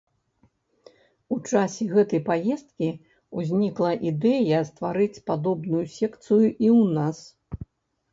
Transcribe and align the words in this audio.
У 1.33 1.35
часе 1.49 1.83
гэтай 1.91 2.21
паездкі 2.29 2.89
ўзнікла 3.41 3.91
ідэя 4.13 4.57
стварыць 4.71 5.21
падобную 5.31 5.83
секцыю 5.97 6.47
і 6.65 6.67
ў 6.79 6.97
нас. 6.97 7.17